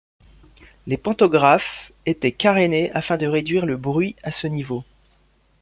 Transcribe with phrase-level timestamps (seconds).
[0.87, 4.83] Les pantographes étaient carénés afin de réduire le bruit à ce niveau.